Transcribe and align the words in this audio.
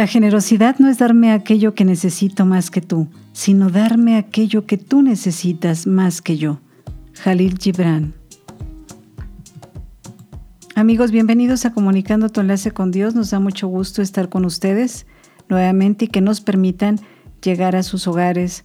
La 0.00 0.06
generosidad 0.06 0.78
no 0.78 0.88
es 0.88 0.96
darme 0.96 1.30
aquello 1.30 1.74
que 1.74 1.84
necesito 1.84 2.46
más 2.46 2.70
que 2.70 2.80
tú, 2.80 3.08
sino 3.34 3.68
darme 3.68 4.16
aquello 4.16 4.64
que 4.64 4.78
tú 4.78 5.02
necesitas 5.02 5.86
más 5.86 6.22
que 6.22 6.38
yo. 6.38 6.58
Jalil 7.22 7.58
Gibran. 7.58 8.14
Amigos, 10.74 11.10
bienvenidos 11.10 11.66
a 11.66 11.74
Comunicando 11.74 12.30
tu 12.30 12.40
enlace 12.40 12.70
con 12.70 12.90
Dios. 12.90 13.14
Nos 13.14 13.28
da 13.28 13.40
mucho 13.40 13.68
gusto 13.68 14.00
estar 14.00 14.30
con 14.30 14.46
ustedes 14.46 15.04
nuevamente 15.50 16.06
y 16.06 16.08
que 16.08 16.22
nos 16.22 16.40
permitan 16.40 16.98
llegar 17.42 17.76
a 17.76 17.82
sus 17.82 18.08
hogares, 18.08 18.64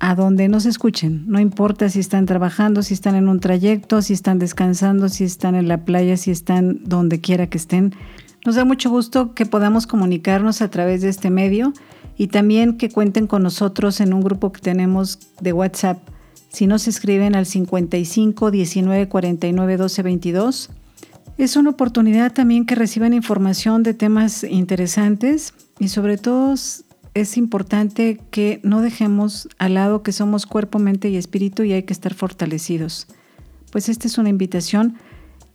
a 0.00 0.14
donde 0.14 0.48
nos 0.48 0.66
escuchen. 0.66 1.24
No 1.28 1.40
importa 1.40 1.88
si 1.88 2.00
están 2.00 2.26
trabajando, 2.26 2.82
si 2.82 2.92
están 2.92 3.14
en 3.14 3.30
un 3.30 3.40
trayecto, 3.40 4.02
si 4.02 4.12
están 4.12 4.38
descansando, 4.38 5.08
si 5.08 5.24
están 5.24 5.54
en 5.54 5.66
la 5.66 5.86
playa, 5.86 6.18
si 6.18 6.30
están 6.30 6.84
donde 6.84 7.22
quiera 7.22 7.46
que 7.46 7.56
estén. 7.56 7.94
Nos 8.46 8.54
da 8.54 8.64
mucho 8.64 8.90
gusto 8.90 9.34
que 9.34 9.44
podamos 9.44 9.88
comunicarnos 9.88 10.62
a 10.62 10.70
través 10.70 11.02
de 11.02 11.08
este 11.08 11.30
medio 11.30 11.72
y 12.16 12.28
también 12.28 12.78
que 12.78 12.90
cuenten 12.90 13.26
con 13.26 13.42
nosotros 13.42 14.00
en 14.00 14.14
un 14.14 14.20
grupo 14.20 14.52
que 14.52 14.60
tenemos 14.60 15.18
de 15.40 15.52
WhatsApp. 15.52 15.98
Si 16.50 16.68
nos 16.68 16.86
escriben 16.86 17.34
al 17.34 17.44
55 17.44 18.52
19 18.52 19.08
49 19.08 19.76
12 19.76 20.02
22, 20.04 20.70
es 21.38 21.56
una 21.56 21.70
oportunidad 21.70 22.32
también 22.32 22.66
que 22.66 22.76
reciban 22.76 23.14
información 23.14 23.82
de 23.82 23.94
temas 23.94 24.44
interesantes 24.44 25.52
y 25.80 25.88
sobre 25.88 26.16
todo 26.16 26.54
es 27.14 27.36
importante 27.36 28.20
que 28.30 28.60
no 28.62 28.80
dejemos 28.80 29.48
al 29.58 29.74
lado 29.74 30.04
que 30.04 30.12
somos 30.12 30.46
cuerpo, 30.46 30.78
mente 30.78 31.08
y 31.08 31.16
espíritu 31.16 31.64
y 31.64 31.72
hay 31.72 31.82
que 31.82 31.92
estar 31.92 32.14
fortalecidos. 32.14 33.08
Pues 33.72 33.88
esta 33.88 34.06
es 34.06 34.18
una 34.18 34.28
invitación 34.28 34.94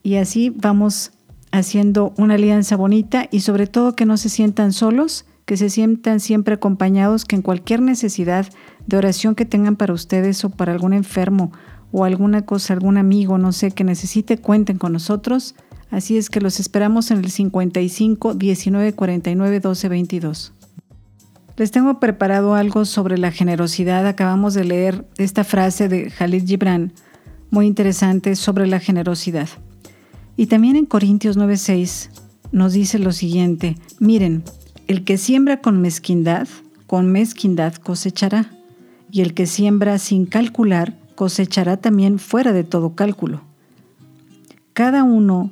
y 0.04 0.16
así 0.16 0.50
vamos 0.50 1.14
haciendo 1.52 2.14
una 2.18 2.36
alianza 2.36 2.76
bonita 2.76 3.28
y 3.32 3.42
sobre 3.42 3.68
todo 3.68 3.96
que 3.96 4.06
no 4.06 4.18
se 4.18 4.30
sientan 4.30 4.74
solos, 4.74 5.26
que 5.46 5.58
se 5.58 5.70
sientan 5.70 6.20
siempre 6.20 6.56
acompañados, 6.56 7.26
que 7.26 7.36
en 7.36 7.42
cualquier 7.42 7.82
necesidad 7.82 8.48
de 8.88 8.98
oración 8.98 9.36
que 9.36 9.46
tengan 9.46 9.76
para 9.76 9.94
ustedes 9.94 10.44
o 10.46 10.50
para 10.50 10.72
algún 10.72 10.94
enfermo 10.94 11.52
o 11.92 12.06
alguna 12.06 12.46
cosa, 12.46 12.74
algún 12.74 12.98
amigo, 12.98 13.38
no 13.38 13.52
sé, 13.52 13.72
que 13.72 13.84
necesite, 13.84 14.38
cuenten 14.38 14.78
con 14.78 14.94
nosotros. 14.94 15.56
Así 15.90 16.18
es 16.18 16.30
que 16.30 16.40
los 16.40 16.60
esperamos 16.62 17.12
en 17.12 17.18
el 17.18 17.30
55 17.30 18.34
19 18.34 18.94
49 18.94 19.60
12 19.60 19.90
22. 19.90 20.54
Les 21.58 21.70
tengo 21.70 22.00
preparado 22.00 22.56
algo 22.56 22.86
sobre 22.86 23.18
la 23.18 23.32
generosidad. 23.32 24.08
Acabamos 24.08 24.54
de 24.54 24.64
leer 24.64 25.06
esta 25.18 25.44
frase 25.44 25.90
de 25.90 26.10
Khalid 26.10 26.48
Gibran, 26.48 26.94
muy 27.50 27.68
interesante 27.68 28.38
sobre 28.38 28.68
la 28.68 28.80
generosidad. 28.80 29.50
Y 30.42 30.48
también 30.48 30.76
en 30.76 30.88
Corintios 30.88 31.38
9:6 31.38 32.10
nos 32.52 32.74
dice 32.74 32.98
lo 32.98 33.12
siguiente, 33.12 33.78
miren, 34.00 34.42
el 34.88 35.04
que 35.04 35.20
siembra 35.20 35.62
con 35.62 35.80
mezquindad, 35.80 36.48
con 36.88 37.12
mezquindad 37.12 37.76
cosechará, 37.76 38.50
y 39.12 39.22
el 39.22 39.36
que 39.36 39.46
siembra 39.46 40.00
sin 40.00 40.26
calcular, 40.26 40.98
cosechará 41.14 41.78
también 41.78 42.18
fuera 42.18 42.54
de 42.54 42.64
todo 42.64 42.96
cálculo. 42.96 43.44
Cada 44.74 45.04
uno 45.04 45.52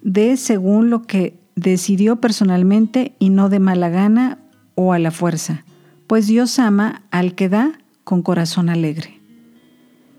dé 0.00 0.36
según 0.36 0.90
lo 0.90 1.02
que 1.02 1.36
decidió 1.56 2.20
personalmente 2.20 3.16
y 3.18 3.30
no 3.30 3.48
de 3.48 3.58
mala 3.58 3.88
gana 3.88 4.38
o 4.76 4.92
a 4.92 5.00
la 5.00 5.10
fuerza, 5.10 5.64
pues 6.06 6.28
Dios 6.28 6.60
ama 6.60 7.02
al 7.10 7.34
que 7.34 7.48
da 7.48 7.80
con 8.04 8.22
corazón 8.22 8.68
alegre. 8.68 9.18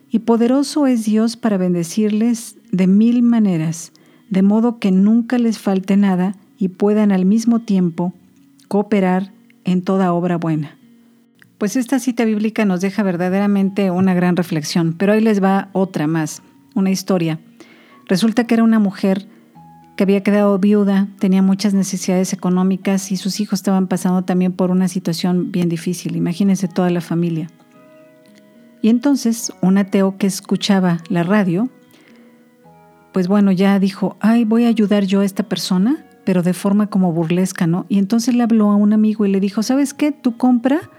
Y 0.09 0.19
poderoso 0.19 0.85
es 0.85 1.05
Dios 1.05 1.38
para 1.38 1.55
bendecirles 1.55 2.57
de 2.73 2.88
mil 2.88 3.23
maneras, 3.23 3.93
de 4.31 4.42
modo 4.42 4.80
que 4.80 4.92
nunca 4.92 5.38
les 5.38 5.59
falte 5.59 5.97
nada 5.97 6.36
y 6.58 6.69
puedan 6.69 7.12
al 7.12 7.25
mismo 7.25 7.59
tiempo 7.59 8.14
cooperar 8.69 9.31
en 9.66 9.84
toda 9.84 10.14
obra 10.14 10.38
buena. 10.38 10.78
Pues 11.58 11.75
esta 11.75 12.00
cita 12.00 12.25
bíblica 12.25 12.66
nos 12.66 12.81
deja 12.81 13.03
verdaderamente 13.03 13.91
una 13.91 14.16
gran 14.16 14.36
reflexión, 14.38 14.96
pero 14.97 15.14
ahí 15.14 15.22
les 15.22 15.44
va 15.44 15.70
otra 15.74 16.08
más, 16.08 16.41
una 16.74 16.90
historia. 16.90 17.40
Resulta 18.08 18.47
que 18.47 18.56
era 18.56 18.64
una 18.64 18.80
mujer 18.80 19.28
que 19.97 20.03
había 20.03 20.24
quedado 20.24 20.58
viuda, 20.58 21.09
tenía 21.20 21.41
muchas 21.41 21.74
necesidades 21.74 22.31
económicas 22.31 23.12
y 23.12 23.18
sus 23.18 23.41
hijos 23.41 23.59
estaban 23.59 23.88
pasando 23.88 24.24
también 24.24 24.53
por 24.53 24.72
una 24.72 24.88
situación 24.88 25.52
bien 25.52 25.68
difícil, 25.68 26.16
imagínense 26.16 26.70
toda 26.70 26.90
la 26.90 27.02
familia. 27.02 27.50
Y 28.81 28.90
entonces 28.90 29.52
un 29.62 29.78
ateo 29.78 30.18
que 30.18 30.25
escuchaba 30.25 31.00
la 31.09 31.24
radio 31.24 31.70
pues 33.11 33.27
bueno, 33.27 33.51
ya 33.51 33.79
dijo, 33.79 34.16
ay, 34.19 34.45
voy 34.45 34.66
a 34.66 34.69
ayudar 34.69 35.05
yo 35.05 35.22
a 35.22 35.25
esta 35.25 35.44
persona, 35.44 36.05
pero 36.23 36.44
de 36.44 36.53
forma 36.53 36.88
como 36.88 37.11
burlesca, 37.11 37.67
¿no? 37.67 37.85
Y 37.89 37.97
entonces 37.97 38.35
le 38.35 38.44
habló 38.44 38.72
a 38.72 38.75
un 38.75 38.94
amigo 38.94 39.25
y 39.25 39.31
le 39.31 39.39
dijo, 39.39 39.63
¿sabes 39.63 39.94
qué? 39.94 40.11
Tú 40.11 40.38
compra 40.38 40.89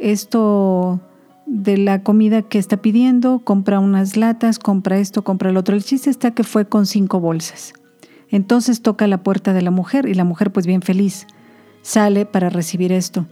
esto 0.00 1.00
de 1.46 1.76
la 1.76 2.02
comida 2.02 2.42
que 2.42 2.58
está 2.58 2.76
pidiendo, 2.76 3.40
compra 3.40 3.80
unas 3.80 4.16
latas, 4.16 4.58
compra 4.58 4.98
esto, 4.98 5.22
compra 5.24 5.50
el 5.50 5.56
otro. 5.56 5.74
El 5.74 5.82
chiste 5.82 6.10
está 6.10 6.32
que 6.32 6.44
fue 6.44 6.66
con 6.66 6.86
cinco 6.86 7.20
bolsas. 7.20 7.72
Entonces 8.28 8.82
toca 8.82 9.06
la 9.06 9.22
puerta 9.22 9.52
de 9.52 9.62
la 9.62 9.70
mujer 9.70 10.08
y 10.08 10.14
la 10.14 10.24
mujer 10.24 10.52
pues 10.52 10.66
bien 10.66 10.82
feliz 10.82 11.26
sale 11.82 12.26
para 12.26 12.50
recibir 12.50 12.92
esto. 12.92 13.26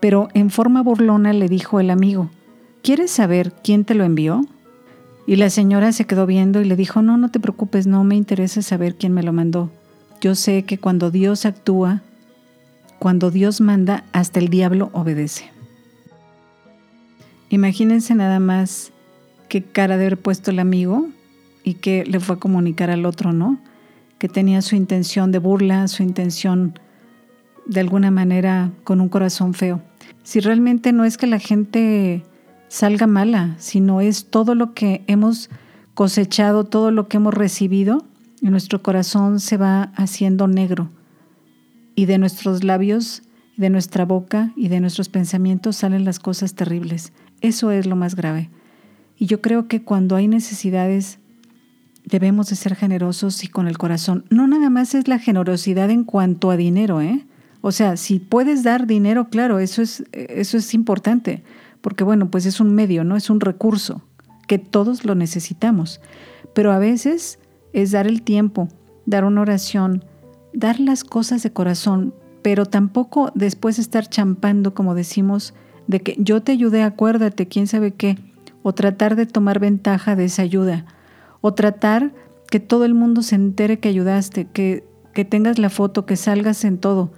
Pero 0.00 0.28
en 0.34 0.50
forma 0.50 0.82
burlona 0.82 1.32
le 1.32 1.48
dijo 1.48 1.80
el 1.80 1.90
amigo, 1.90 2.30
¿quieres 2.82 3.10
saber 3.10 3.52
quién 3.62 3.84
te 3.84 3.94
lo 3.94 4.04
envió? 4.04 4.42
Y 5.30 5.36
la 5.36 5.48
señora 5.48 5.92
se 5.92 6.06
quedó 6.06 6.26
viendo 6.26 6.60
y 6.60 6.64
le 6.64 6.74
dijo, 6.74 7.02
no, 7.02 7.16
no 7.16 7.30
te 7.30 7.38
preocupes, 7.38 7.86
no 7.86 8.02
me 8.02 8.16
interesa 8.16 8.62
saber 8.62 8.96
quién 8.96 9.12
me 9.12 9.22
lo 9.22 9.32
mandó. 9.32 9.70
Yo 10.20 10.34
sé 10.34 10.64
que 10.64 10.76
cuando 10.76 11.12
Dios 11.12 11.46
actúa, 11.46 12.02
cuando 12.98 13.30
Dios 13.30 13.60
manda, 13.60 14.02
hasta 14.10 14.40
el 14.40 14.48
diablo 14.48 14.90
obedece. 14.92 15.52
Imagínense 17.48 18.12
nada 18.16 18.40
más 18.40 18.90
qué 19.48 19.62
cara 19.62 19.96
de 19.96 20.06
haber 20.06 20.18
puesto 20.18 20.50
el 20.50 20.58
amigo 20.58 21.06
y 21.62 21.74
que 21.74 22.04
le 22.04 22.18
fue 22.18 22.34
a 22.34 22.40
comunicar 22.40 22.90
al 22.90 23.06
otro, 23.06 23.32
¿no? 23.32 23.60
Que 24.18 24.28
tenía 24.28 24.62
su 24.62 24.74
intención 24.74 25.30
de 25.30 25.38
burla, 25.38 25.86
su 25.86 26.02
intención 26.02 26.76
de 27.66 27.78
alguna 27.78 28.10
manera 28.10 28.72
con 28.82 29.00
un 29.00 29.08
corazón 29.08 29.54
feo. 29.54 29.80
Si 30.24 30.40
realmente 30.40 30.92
no 30.92 31.04
es 31.04 31.16
que 31.16 31.28
la 31.28 31.38
gente 31.38 32.24
salga 32.70 33.08
mala, 33.08 33.56
sino 33.58 34.00
es 34.00 34.26
todo 34.26 34.54
lo 34.54 34.72
que 34.74 35.02
hemos 35.08 35.50
cosechado, 35.94 36.64
todo 36.64 36.92
lo 36.92 37.08
que 37.08 37.18
hemos 37.18 37.34
recibido, 37.34 38.04
y 38.40 38.48
nuestro 38.48 38.80
corazón 38.80 39.40
se 39.40 39.58
va 39.58 39.92
haciendo 39.96 40.46
negro. 40.46 40.88
Y 41.94 42.06
de 42.06 42.16
nuestros 42.16 42.64
labios, 42.64 43.22
de 43.56 43.68
nuestra 43.68 44.06
boca 44.06 44.52
y 44.56 44.68
de 44.68 44.80
nuestros 44.80 45.10
pensamientos 45.10 45.76
salen 45.76 46.04
las 46.04 46.20
cosas 46.20 46.54
terribles. 46.54 47.12
Eso 47.42 47.72
es 47.72 47.86
lo 47.86 47.96
más 47.96 48.14
grave. 48.14 48.48
Y 49.18 49.26
yo 49.26 49.42
creo 49.42 49.66
que 49.66 49.82
cuando 49.82 50.16
hay 50.16 50.28
necesidades 50.28 51.18
debemos 52.04 52.48
de 52.48 52.56
ser 52.56 52.76
generosos 52.76 53.44
y 53.44 53.48
con 53.48 53.66
el 53.66 53.76
corazón. 53.76 54.24
No 54.30 54.46
nada 54.46 54.70
más 54.70 54.94
es 54.94 55.08
la 55.08 55.18
generosidad 55.18 55.90
en 55.90 56.04
cuanto 56.04 56.50
a 56.50 56.56
dinero, 56.56 57.02
¿eh? 57.02 57.26
O 57.60 57.72
sea, 57.72 57.98
si 57.98 58.20
puedes 58.20 58.62
dar 58.62 58.86
dinero, 58.86 59.28
claro, 59.28 59.58
eso 59.58 59.82
es, 59.82 60.04
eso 60.12 60.56
es 60.56 60.72
importante 60.72 61.42
porque 61.80 62.04
bueno, 62.04 62.30
pues 62.30 62.46
es 62.46 62.60
un 62.60 62.74
medio, 62.74 63.04
¿no? 63.04 63.16
Es 63.16 63.30
un 63.30 63.40
recurso 63.40 64.02
que 64.46 64.58
todos 64.58 65.04
lo 65.04 65.14
necesitamos. 65.14 66.00
Pero 66.54 66.72
a 66.72 66.78
veces 66.78 67.38
es 67.72 67.92
dar 67.92 68.06
el 68.06 68.22
tiempo, 68.22 68.68
dar 69.06 69.24
una 69.24 69.42
oración, 69.42 70.04
dar 70.52 70.80
las 70.80 71.04
cosas 71.04 71.42
de 71.42 71.52
corazón, 71.52 72.14
pero 72.42 72.66
tampoco 72.66 73.30
después 73.34 73.78
estar 73.78 74.08
champando, 74.08 74.74
como 74.74 74.94
decimos, 74.94 75.54
de 75.86 76.00
que 76.00 76.16
yo 76.18 76.42
te 76.42 76.52
ayudé, 76.52 76.82
acuérdate, 76.82 77.48
quién 77.48 77.66
sabe 77.66 77.92
qué, 77.92 78.18
o 78.62 78.72
tratar 78.72 79.16
de 79.16 79.26
tomar 79.26 79.58
ventaja 79.58 80.16
de 80.16 80.24
esa 80.24 80.42
ayuda, 80.42 80.86
o 81.40 81.54
tratar 81.54 82.12
que 82.50 82.60
todo 82.60 82.84
el 82.84 82.94
mundo 82.94 83.22
se 83.22 83.36
entere 83.36 83.78
que 83.78 83.88
ayudaste, 83.88 84.46
que, 84.46 84.84
que 85.14 85.24
tengas 85.24 85.58
la 85.58 85.70
foto, 85.70 86.06
que 86.06 86.16
salgas 86.16 86.64
en 86.64 86.78
todo. 86.78 87.12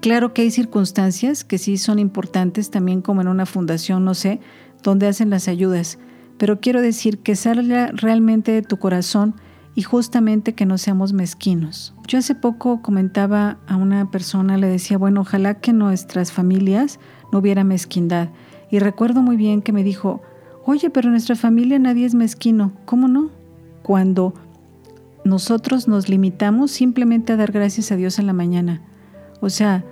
Claro 0.00 0.34
que 0.34 0.42
hay 0.42 0.50
circunstancias 0.50 1.44
que 1.44 1.58
sí 1.58 1.76
son 1.76 1.98
importantes, 1.98 2.70
también 2.70 3.02
como 3.02 3.20
en 3.20 3.28
una 3.28 3.46
fundación, 3.46 4.04
no 4.04 4.14
sé, 4.14 4.40
donde 4.82 5.08
hacen 5.08 5.30
las 5.30 5.48
ayudas, 5.48 5.98
pero 6.38 6.60
quiero 6.60 6.80
decir 6.80 7.18
que 7.18 7.36
salga 7.36 7.88
realmente 7.92 8.52
de 8.52 8.62
tu 8.62 8.78
corazón 8.78 9.34
y 9.74 9.82
justamente 9.82 10.54
que 10.54 10.66
no 10.66 10.78
seamos 10.78 11.12
mezquinos. 11.12 11.94
Yo 12.06 12.18
hace 12.18 12.34
poco 12.34 12.82
comentaba 12.82 13.58
a 13.66 13.76
una 13.76 14.10
persona, 14.10 14.56
le 14.56 14.66
decía, 14.66 14.98
bueno, 14.98 15.20
ojalá 15.20 15.54
que 15.54 15.72
nuestras 15.72 16.32
familias 16.32 16.98
no 17.32 17.38
hubiera 17.38 17.64
mezquindad. 17.64 18.30
Y 18.70 18.78
recuerdo 18.78 19.22
muy 19.22 19.36
bien 19.36 19.62
que 19.62 19.72
me 19.72 19.84
dijo, 19.84 20.22
oye, 20.64 20.90
pero 20.90 21.08
en 21.08 21.12
nuestra 21.12 21.36
familia 21.36 21.78
nadie 21.78 22.06
es 22.06 22.14
mezquino. 22.14 22.72
¿Cómo 22.84 23.08
no? 23.08 23.30
Cuando 23.82 24.34
nosotros 25.24 25.88
nos 25.88 26.08
limitamos 26.08 26.70
simplemente 26.70 27.32
a 27.32 27.36
dar 27.36 27.52
gracias 27.52 27.92
a 27.92 27.96
Dios 27.96 28.18
en 28.18 28.26
la 28.26 28.32
mañana. 28.32 28.82
O 29.40 29.50
sea, 29.50 29.84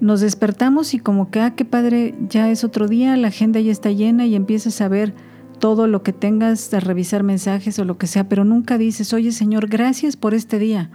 nos 0.00 0.20
despertamos 0.20 0.94
y 0.94 0.98
como 0.98 1.30
que, 1.30 1.40
ah, 1.40 1.54
qué 1.54 1.64
padre, 1.64 2.14
ya 2.28 2.50
es 2.50 2.64
otro 2.64 2.88
día, 2.88 3.16
la 3.16 3.28
agenda 3.28 3.60
ya 3.60 3.70
está 3.70 3.90
llena 3.90 4.26
y 4.26 4.34
empiezas 4.34 4.80
a 4.80 4.88
ver 4.88 5.14
todo 5.58 5.86
lo 5.86 6.02
que 6.02 6.12
tengas, 6.12 6.72
a 6.72 6.80
revisar 6.80 7.22
mensajes 7.22 7.78
o 7.78 7.84
lo 7.84 7.98
que 7.98 8.06
sea, 8.06 8.28
pero 8.28 8.44
nunca 8.44 8.78
dices, 8.78 9.12
oye 9.12 9.30
Señor, 9.30 9.68
gracias 9.68 10.16
por 10.16 10.34
este 10.34 10.58
día. 10.58 10.90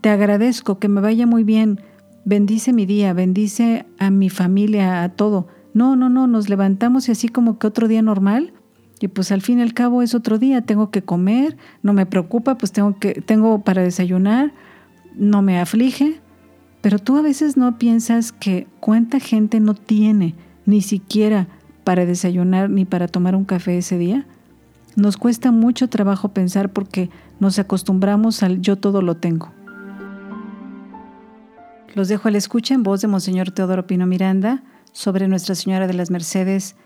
Te 0.00 0.10
agradezco, 0.10 0.78
que 0.78 0.88
me 0.88 1.00
vaya 1.00 1.26
muy 1.26 1.44
bien. 1.44 1.80
Bendice 2.24 2.72
mi 2.72 2.84
día, 2.84 3.12
bendice 3.12 3.86
a 3.98 4.10
mi 4.10 4.28
familia, 4.28 5.04
a 5.04 5.08
todo. 5.10 5.46
No, 5.72 5.94
no, 5.94 6.08
no, 6.08 6.26
nos 6.26 6.48
levantamos 6.48 7.08
y 7.08 7.12
así 7.12 7.28
como 7.28 7.58
que 7.58 7.68
otro 7.68 7.86
día 7.86 8.02
normal. 8.02 8.52
Y 9.00 9.08
pues 9.08 9.30
al 9.30 9.42
fin 9.42 9.60
y 9.60 9.62
al 9.62 9.74
cabo 9.74 10.02
es 10.02 10.14
otro 10.14 10.38
día, 10.38 10.62
tengo 10.62 10.90
que 10.90 11.02
comer, 11.02 11.56
no 11.82 11.92
me 11.92 12.06
preocupa, 12.06 12.56
pues 12.56 12.72
tengo 12.72 12.98
que 12.98 13.20
tengo 13.20 13.62
para 13.62 13.82
desayunar, 13.82 14.52
no 15.14 15.42
me 15.42 15.60
aflige, 15.60 16.20
pero 16.86 17.00
tú 17.00 17.16
a 17.16 17.20
veces 17.20 17.56
no 17.56 17.78
piensas 17.78 18.30
que 18.30 18.68
cuánta 18.78 19.18
gente 19.18 19.58
no 19.58 19.74
tiene 19.74 20.36
ni 20.66 20.82
siquiera 20.82 21.48
para 21.82 22.06
desayunar 22.06 22.70
ni 22.70 22.84
para 22.84 23.08
tomar 23.08 23.34
un 23.34 23.44
café 23.44 23.76
ese 23.78 23.98
día? 23.98 24.24
Nos 24.94 25.16
cuesta 25.16 25.50
mucho 25.50 25.88
trabajo 25.88 26.28
pensar 26.28 26.72
porque 26.72 27.10
nos 27.40 27.58
acostumbramos 27.58 28.44
al 28.44 28.60
yo 28.60 28.76
todo 28.76 29.02
lo 29.02 29.16
tengo. 29.16 29.50
Los 31.92 32.06
dejo 32.06 32.28
al 32.28 32.36
escucha 32.36 32.74
en 32.74 32.84
voz 32.84 33.00
de 33.00 33.08
Monseñor 33.08 33.50
Teodoro 33.50 33.88
Pino 33.88 34.06
Miranda 34.06 34.62
sobre 34.92 35.26
Nuestra 35.26 35.56
Señora 35.56 35.88
de 35.88 35.94
las 35.94 36.12
Mercedes, 36.12 36.76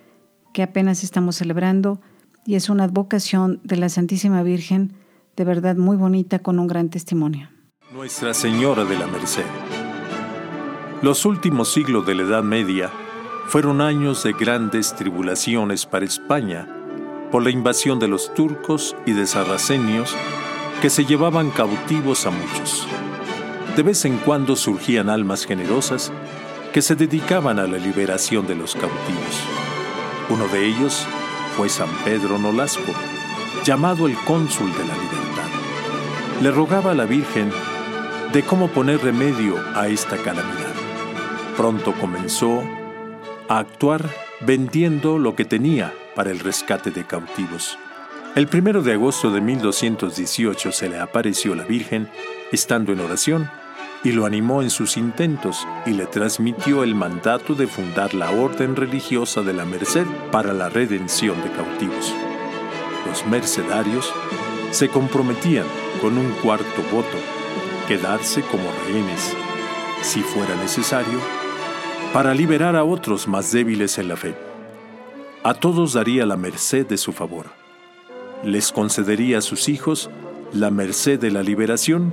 que 0.55 0.62
apenas 0.62 1.05
estamos 1.05 1.37
celebrando, 1.37 2.00
y 2.47 2.55
es 2.55 2.70
una 2.70 2.85
advocación 2.85 3.61
de 3.64 3.76
la 3.76 3.91
Santísima 3.91 4.43
Virgen, 4.43 4.94
de 5.37 5.44
verdad 5.44 5.76
muy 5.76 5.99
bonita, 5.99 6.38
con 6.38 6.58
un 6.58 6.69
gran 6.69 6.88
testimonio. 6.88 7.50
Nuestra 7.93 8.32
Señora 8.32 8.85
de 8.85 8.99
la 8.99 9.06
Merced. 9.06 9.44
Los 11.02 11.25
últimos 11.25 11.73
siglos 11.73 12.05
de 12.05 12.14
la 12.14 12.25
Edad 12.25 12.43
Media 12.43 12.91
fueron 13.47 13.81
años 13.81 14.23
de 14.23 14.35
grandes 14.35 14.94
tribulaciones 14.94 15.87
para 15.87 16.05
España 16.05 16.69
por 17.32 17.43
la 17.43 17.49
invasión 17.49 17.99
de 17.99 18.06
los 18.06 18.35
turcos 18.35 18.94
y 19.06 19.12
de 19.12 19.26
sarracenios 19.26 20.14
que 20.82 20.91
se 20.91 21.06
llevaban 21.06 21.52
cautivos 21.52 22.26
a 22.26 22.31
muchos. 22.31 22.87
De 23.76 23.82
vez 23.82 24.05
en 24.05 24.19
cuando 24.19 24.56
surgían 24.56 25.08
almas 25.08 25.47
generosas 25.47 26.12
que 26.75 26.82
se 26.82 26.97
dedicaban 26.97 27.58
a 27.58 27.67
la 27.67 27.79
liberación 27.79 28.47
de 28.47 28.56
los 28.56 28.75
cautivos. 28.75 29.41
Uno 30.29 30.49
de 30.49 30.67
ellos 30.67 31.06
fue 31.56 31.70
San 31.70 31.88
Pedro 32.05 32.38
Nolasco, 32.38 32.93
llamado 33.64 34.06
el 34.06 34.17
cónsul 34.26 34.70
de 34.73 34.87
la 34.87 34.94
libertad. 34.94 35.49
Le 36.43 36.50
rogaba 36.50 36.91
a 36.91 36.94
la 36.94 37.06
Virgen 37.06 37.50
de 38.35 38.43
cómo 38.43 38.69
poner 38.69 39.02
remedio 39.02 39.56
a 39.75 39.88
esta 39.88 40.19
calamidad. 40.19 40.69
Pronto 41.61 41.93
comenzó 41.93 42.62
a 43.47 43.59
actuar 43.59 44.09
vendiendo 44.41 45.19
lo 45.19 45.37
que 45.37 45.45
tenía 45.45 45.93
para 46.15 46.31
el 46.31 46.39
rescate 46.39 46.91
de 46.91 47.07
cautivos. 47.07 47.77
El 48.35 48.47
primero 48.47 48.81
de 48.81 48.95
agosto 48.95 49.31
de 49.31 49.43
1218 49.43 50.73
se 50.73 50.89
le 50.89 50.99
apareció 50.99 51.55
la 51.55 51.65
Virgen 51.65 52.09
estando 52.51 52.95
en 52.95 53.01
oración 53.01 53.51
y 54.03 54.12
lo 54.12 54.25
animó 54.25 54.62
en 54.62 54.71
sus 54.71 54.97
intentos 54.97 55.69
y 55.85 55.91
le 55.91 56.07
transmitió 56.07 56.83
el 56.83 56.95
mandato 56.95 57.55
de 57.55 57.67
fundar 57.67 58.15
la 58.15 58.31
Orden 58.31 58.75
Religiosa 58.75 59.43
de 59.43 59.53
la 59.53 59.67
Merced 59.67 60.07
para 60.33 60.55
la 60.55 60.71
redención 60.71 61.43
de 61.43 61.51
cautivos. 61.51 62.15
Los 63.07 63.27
mercedarios 63.27 64.11
se 64.71 64.89
comprometían 64.89 65.67
con 66.01 66.17
un 66.17 66.31
cuarto 66.43 66.83
voto, 66.91 67.19
quedarse 67.87 68.41
como 68.41 68.65
rehenes, 68.87 69.37
si 70.01 70.23
fuera 70.23 70.57
necesario, 70.57 71.21
para 72.12 72.35
liberar 72.35 72.75
a 72.75 72.83
otros 72.83 73.29
más 73.29 73.53
débiles 73.53 73.99
en 73.99 74.09
la 74.09 74.17
fe. 74.17 74.35
A 75.45 75.55
todos 75.55 75.93
daría 75.93 76.27
la 76.27 76.37
merced 76.37 76.87
de 76.87 76.99
su 76.99 77.12
favor. 77.12 77.47
Les 78.45 78.73
concedería 78.73 79.39
a 79.39 79.43
sus 79.43 79.69
hijos 79.69 80.11
la 80.53 80.71
merced 80.71 81.21
de 81.21 81.31
la 81.31 81.43
liberación. 81.43 82.12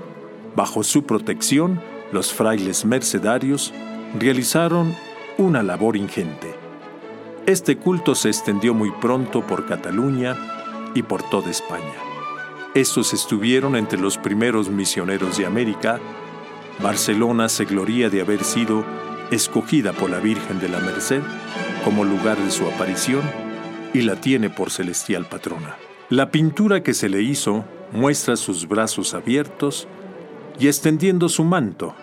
Bajo 0.56 0.84
su 0.84 1.04
protección, 1.04 1.82
los 2.12 2.32
frailes 2.32 2.86
mercedarios 2.86 3.74
realizaron 4.18 4.96
una 5.38 5.64
labor 5.64 5.98
ingente. 5.98 6.54
Este 7.48 7.78
culto 7.78 8.14
se 8.14 8.30
extendió 8.30 8.74
muy 8.74 8.92
pronto 8.92 9.42
por 9.42 9.66
Cataluña 9.66 10.36
y 10.94 11.02
por 11.02 11.24
toda 11.24 11.50
España. 11.50 11.96
Estos 12.76 13.14
estuvieron 13.14 13.76
entre 13.76 14.00
los 14.00 14.18
primeros 14.18 14.70
misioneros 14.70 15.38
de 15.38 15.46
América. 15.46 16.00
Barcelona 16.80 17.50
se 17.50 17.66
gloría 17.66 18.10
de 18.10 18.22
haber 18.22 18.44
sido 18.44 18.84
escogida 19.32 19.94
por 19.94 20.10
la 20.10 20.20
Virgen 20.20 20.60
de 20.60 20.70
la 20.70 20.80
Merced 20.80 21.22
como 21.84 22.04
lugar 22.04 22.38
de 22.38 22.52
su 22.52 22.66
aparición 22.66 23.22
y 23.94 24.02
la 24.02 24.20
tiene 24.20 24.50
por 24.50 24.72
celestial 24.72 25.26
patrona. 25.26 25.76
La 26.10 26.32
pintura 26.32 26.84
que 26.84 26.94
se 26.94 27.10
le 27.10 27.22
hizo 27.22 27.66
muestra 27.92 28.36
sus 28.36 28.68
brazos 28.68 29.14
abiertos 29.14 29.88
y 30.60 30.68
extendiendo 30.68 31.30
su 31.30 31.44
manto, 31.44 31.96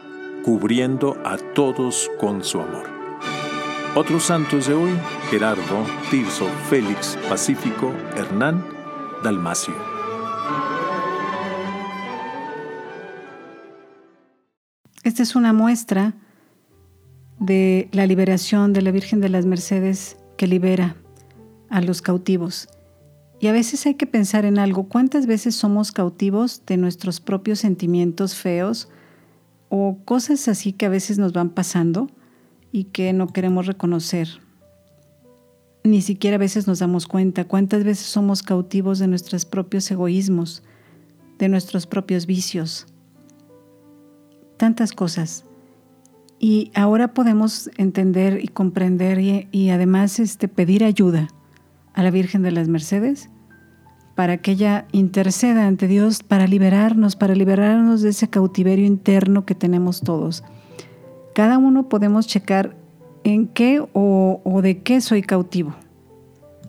cubriendo 0.44 1.16
a 1.24 1.36
todos 1.36 2.10
con 2.18 2.44
su 2.44 2.60
amor. 2.60 2.88
Otros 3.94 4.24
santos 4.24 4.66
de 4.66 4.74
hoy, 4.74 4.90
Gerardo, 5.30 5.86
Tirso, 6.10 6.48
Félix, 6.68 7.16
Pacífico, 7.28 7.92
Hernán, 8.16 8.66
Dalmacio. 9.22 9.74
Esta 15.04 15.22
es 15.22 15.36
una 15.36 15.52
muestra 15.52 16.14
de 17.44 17.88
la 17.92 18.06
liberación 18.06 18.72
de 18.72 18.82
la 18.82 18.90
Virgen 18.90 19.20
de 19.20 19.28
las 19.28 19.44
Mercedes 19.44 20.16
que 20.36 20.46
libera 20.46 20.96
a 21.68 21.80
los 21.80 22.00
cautivos. 22.00 22.68
Y 23.40 23.48
a 23.48 23.52
veces 23.52 23.84
hay 23.84 23.94
que 23.94 24.06
pensar 24.06 24.44
en 24.44 24.58
algo, 24.58 24.84
¿cuántas 24.84 25.26
veces 25.26 25.54
somos 25.54 25.92
cautivos 25.92 26.62
de 26.66 26.76
nuestros 26.76 27.20
propios 27.20 27.58
sentimientos 27.58 28.34
feos 28.34 28.88
o 29.68 29.98
cosas 30.04 30.48
así 30.48 30.72
que 30.72 30.86
a 30.86 30.88
veces 30.88 31.18
nos 31.18 31.32
van 31.32 31.50
pasando 31.50 32.08
y 32.72 32.84
que 32.84 33.12
no 33.12 33.26
queremos 33.26 33.66
reconocer? 33.66 34.28
Ni 35.82 36.00
siquiera 36.00 36.36
a 36.36 36.38
veces 36.38 36.66
nos 36.66 36.78
damos 36.78 37.06
cuenta 37.06 37.44
cuántas 37.44 37.84
veces 37.84 38.06
somos 38.06 38.42
cautivos 38.42 38.98
de 38.98 39.08
nuestros 39.08 39.44
propios 39.44 39.90
egoísmos, 39.90 40.62
de 41.38 41.50
nuestros 41.50 41.86
propios 41.86 42.24
vicios. 42.24 42.86
Tantas 44.56 44.92
cosas. 44.92 45.44
Y 46.46 46.70
ahora 46.74 47.14
podemos 47.14 47.70
entender 47.78 48.44
y 48.44 48.48
comprender 48.48 49.18
y, 49.18 49.70
además 49.70 50.20
este, 50.20 50.46
pedir 50.46 50.84
ayuda 50.84 51.28
a 51.94 52.02
la 52.02 52.10
Virgen 52.10 52.42
de 52.42 52.50
las 52.50 52.68
Mercedes 52.68 53.30
para 54.14 54.36
que 54.36 54.50
ella 54.50 54.86
interceda 54.92 55.66
ante 55.66 55.88
Dios 55.88 56.22
para 56.22 56.46
liberarnos, 56.46 57.16
para 57.16 57.34
liberarnos 57.34 58.02
de 58.02 58.10
ese 58.10 58.28
cautiverio 58.28 58.84
interno 58.84 59.46
que 59.46 59.54
tenemos 59.54 60.02
todos. 60.02 60.44
Cada 61.34 61.56
uno 61.56 61.88
podemos 61.88 62.26
checar 62.26 62.76
en 63.22 63.46
qué 63.46 63.82
o, 63.94 64.60
de 64.62 64.82
qué 64.82 65.00
soy 65.00 65.22
cautivo. 65.22 65.74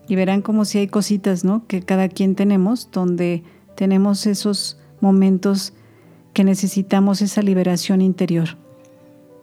Y 0.08 0.16
verán 0.16 0.42
como 0.42 0.64
si 0.64 0.78
hay 0.78 0.88
cositas, 0.88 1.44
¿no? 1.44 1.68
Que 1.68 1.82
cada 1.82 2.08
quien 2.08 2.36
tenemos, 2.36 2.92
donde 2.94 3.44
tenemos 3.76 4.26
esos 4.26 4.80
momentos 5.02 5.74
que 6.32 6.46
necesitamos 6.46 7.22
esa 7.22 7.42
liberación 7.42 8.00
interior. 8.00 8.64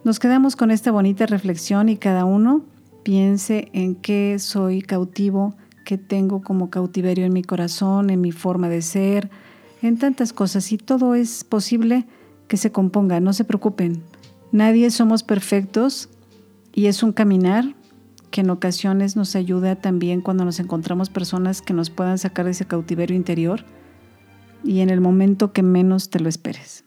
Nos 0.04 0.18
quedamos 0.18 0.56
con 0.56 0.72
esta 0.72 0.90
bonita 0.90 1.26
reflexión 1.26 1.88
y 1.88 1.96
cada 1.96 2.24
uno 2.24 2.64
piense 3.04 3.68
en 3.72 3.94
qué 3.94 4.36
soy 4.40 4.82
cautivo, 4.82 5.54
qué 5.84 5.96
tengo 5.96 6.42
como 6.42 6.70
cautiverio 6.70 7.24
en 7.24 7.32
mi 7.32 7.44
corazón, 7.44 8.10
en 8.10 8.20
mi 8.20 8.32
forma 8.32 8.68
de 8.68 8.82
ser, 8.82 9.30
en 9.80 9.98
tantas 9.98 10.32
cosas. 10.32 10.72
Y 10.72 10.78
todo 10.78 11.14
es 11.14 11.44
posible 11.44 12.04
que 12.48 12.56
se 12.56 12.72
componga, 12.72 13.20
no 13.20 13.32
se 13.32 13.44
preocupen. 13.44 14.02
Nadie 14.50 14.90
somos 14.90 15.22
perfectos 15.22 16.08
y 16.74 16.86
es 16.86 17.04
un 17.04 17.12
caminar 17.12 17.76
que 18.32 18.40
en 18.40 18.50
ocasiones 18.50 19.14
nos 19.14 19.36
ayuda 19.36 19.76
también 19.76 20.20
cuando 20.20 20.44
nos 20.44 20.58
encontramos 20.58 21.10
personas 21.10 21.62
que 21.62 21.74
nos 21.74 21.90
puedan 21.90 22.18
sacar 22.18 22.46
de 22.46 22.50
ese 22.50 22.64
cautiverio 22.64 23.14
interior 23.14 23.64
y 24.64 24.80
en 24.80 24.90
el 24.90 25.00
momento 25.00 25.52
que 25.52 25.62
menos 25.62 26.10
te 26.10 26.18
lo 26.18 26.28
esperes. 26.28 26.84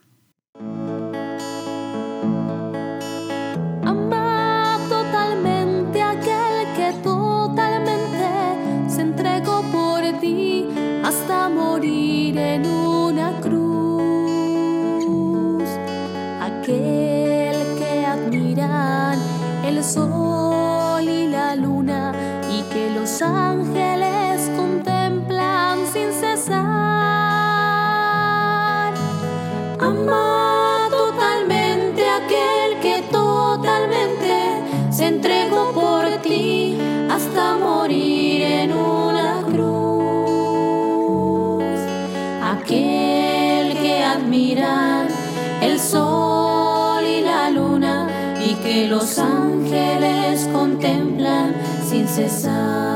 Los 49.06 49.18
ángeles 49.20 50.48
contemplan 50.52 51.54
sin 51.88 52.08
cesar. 52.08 52.95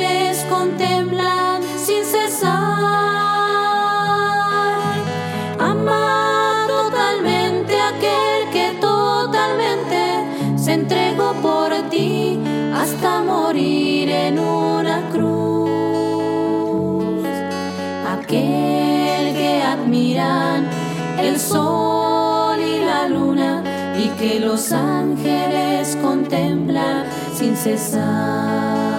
el 21.21 21.39
sol 21.39 22.59
y 22.59 22.83
la 22.83 23.07
luna 23.07 23.63
y 23.97 24.09
que 24.19 24.39
los 24.39 24.71
ángeles 24.71 25.97
contemplan 26.01 27.05
sin 27.35 27.55
cesar. 27.55 28.90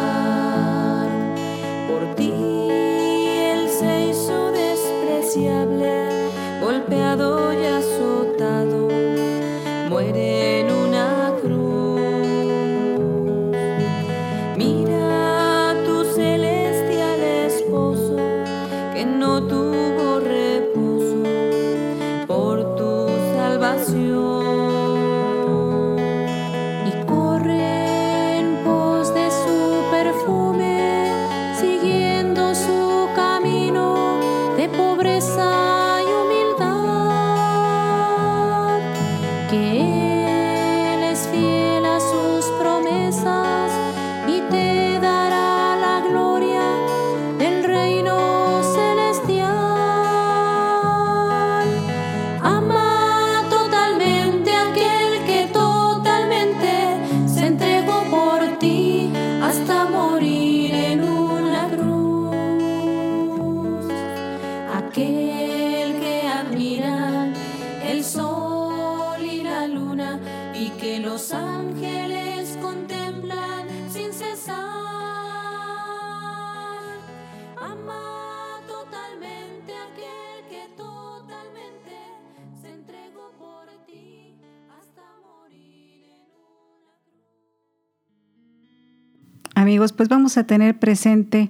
Amigos, 89.63 89.93
pues 89.93 90.09
vamos 90.09 90.39
a 90.39 90.45
tener 90.45 90.77
presente 90.81 91.49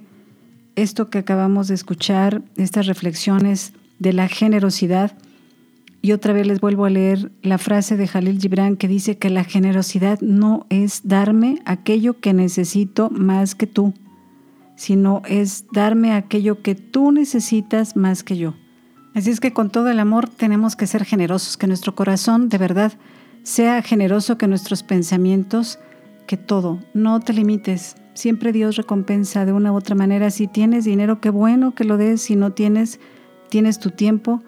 esto 0.75 1.09
que 1.09 1.17
acabamos 1.17 1.67
de 1.67 1.73
escuchar, 1.73 2.43
estas 2.57 2.85
reflexiones 2.85 3.73
de 3.97 4.13
la 4.13 4.27
generosidad. 4.27 5.17
Y 6.03 6.11
otra 6.11 6.31
vez 6.31 6.45
les 6.45 6.61
vuelvo 6.61 6.85
a 6.85 6.91
leer 6.91 7.31
la 7.41 7.57
frase 7.57 7.97
de 7.97 8.07
Jalil 8.07 8.39
Gibran 8.39 8.75
que 8.77 8.87
dice 8.87 9.17
que 9.17 9.31
la 9.31 9.43
generosidad 9.43 10.21
no 10.21 10.67
es 10.69 11.01
darme 11.05 11.63
aquello 11.65 12.19
que 12.19 12.33
necesito 12.33 13.09
más 13.09 13.55
que 13.55 13.65
tú, 13.65 13.95
sino 14.75 15.23
es 15.27 15.65
darme 15.73 16.13
aquello 16.13 16.61
que 16.61 16.75
tú 16.75 17.11
necesitas 17.11 17.95
más 17.95 18.21
que 18.21 18.37
yo. 18.37 18.53
Así 19.15 19.31
es 19.31 19.39
que 19.39 19.53
con 19.53 19.71
todo 19.71 19.89
el 19.89 19.99
amor 19.99 20.29
tenemos 20.29 20.75
que 20.75 20.85
ser 20.85 21.03
generosos, 21.03 21.57
que 21.57 21.65
nuestro 21.65 21.95
corazón 21.95 22.49
de 22.49 22.59
verdad 22.59 22.93
sea 23.41 23.81
generoso, 23.81 24.37
que 24.37 24.47
nuestros 24.47 24.83
pensamientos, 24.83 25.79
que 26.27 26.37
todo, 26.37 26.79
no 26.93 27.19
te 27.19 27.33
limites, 27.33 27.95
Siempre 28.13 28.51
Dios 28.51 28.75
recompensa 28.75 29.45
de 29.45 29.53
una 29.53 29.71
u 29.71 29.75
otra 29.75 29.95
manera. 29.95 30.29
Si 30.29 30.47
tienes 30.47 30.85
dinero, 30.85 31.19
qué 31.19 31.29
bueno 31.29 31.73
que 31.73 31.83
lo 31.83 31.97
des. 31.97 32.21
Si 32.21 32.35
no 32.35 32.51
tienes, 32.51 32.99
tienes 33.49 33.79
tu 33.79 33.89
tiempo, 33.89 34.41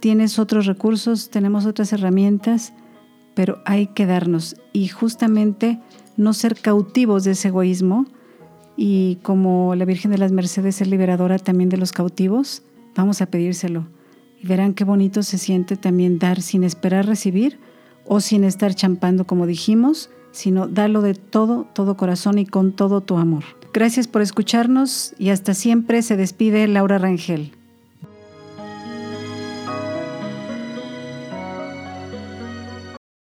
tienes 0.00 0.38
otros 0.38 0.66
recursos, 0.66 1.30
tenemos 1.30 1.66
otras 1.66 1.92
herramientas. 1.92 2.72
pero 3.34 3.62
hay 3.64 3.86
que 3.86 4.04
darnos 4.04 4.56
y 4.74 4.88
justamente 4.88 5.80
no 6.16 6.34
ser 6.34 6.60
cautivos 6.60 7.24
de 7.24 7.30
ese 7.30 7.48
egoísmo 7.48 8.06
y 8.76 9.16
como 9.22 9.74
la 9.74 9.84
Virgen 9.84 10.10
de 10.10 10.18
las 10.18 10.32
Mercedes 10.32 10.80
es 10.80 10.88
liberadora 10.88 11.38
también 11.38 11.68
de 11.68 11.76
los 11.76 11.92
cautivos, 11.92 12.62
vamos 12.94 13.20
a 13.20 13.26
pedírselo. 13.26 13.86
Y 14.42 14.46
verán 14.46 14.74
qué 14.74 14.84
bonito 14.84 15.22
se 15.22 15.38
siente 15.38 15.76
también 15.76 16.18
dar 16.18 16.42
sin 16.42 16.64
esperar 16.64 17.06
recibir 17.06 17.58
o 18.06 18.20
sin 18.20 18.44
estar 18.44 18.74
champando 18.74 19.26
como 19.26 19.46
dijimos, 19.46 20.10
sino 20.32 20.66
darlo 20.66 21.02
de 21.02 21.14
todo, 21.14 21.66
todo 21.72 21.96
corazón 21.96 22.38
y 22.38 22.46
con 22.46 22.72
todo 22.72 23.00
tu 23.00 23.16
amor. 23.16 23.44
Gracias 23.72 24.08
por 24.08 24.20
escucharnos 24.20 25.14
y 25.18 25.30
hasta 25.30 25.54
siempre 25.54 26.02
se 26.02 26.16
despide 26.16 26.66
Laura 26.66 26.98
Rangel. 26.98 27.52